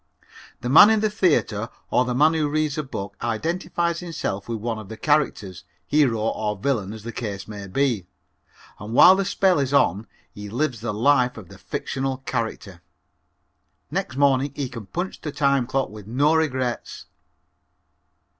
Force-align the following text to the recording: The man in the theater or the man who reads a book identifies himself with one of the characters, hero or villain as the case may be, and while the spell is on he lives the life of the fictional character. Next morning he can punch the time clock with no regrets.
The 0.61 0.67
man 0.69 0.89
in 0.89 1.01
the 1.01 1.11
theater 1.11 1.69
or 1.91 2.05
the 2.05 2.15
man 2.15 2.33
who 2.33 2.49
reads 2.49 2.75
a 2.75 2.81
book 2.81 3.15
identifies 3.21 3.99
himself 3.99 4.49
with 4.49 4.57
one 4.57 4.79
of 4.79 4.89
the 4.89 4.97
characters, 4.97 5.63
hero 5.85 6.19
or 6.21 6.57
villain 6.57 6.91
as 6.91 7.03
the 7.03 7.11
case 7.11 7.47
may 7.47 7.67
be, 7.67 8.07
and 8.79 8.95
while 8.95 9.15
the 9.15 9.23
spell 9.25 9.59
is 9.59 9.75
on 9.75 10.07
he 10.33 10.49
lives 10.49 10.81
the 10.81 10.91
life 10.91 11.37
of 11.37 11.49
the 11.49 11.59
fictional 11.59 12.17
character. 12.25 12.81
Next 13.91 14.17
morning 14.17 14.53
he 14.55 14.69
can 14.69 14.87
punch 14.87 15.21
the 15.21 15.31
time 15.31 15.67
clock 15.67 15.89
with 15.89 16.07
no 16.07 16.33
regrets. 16.33 17.05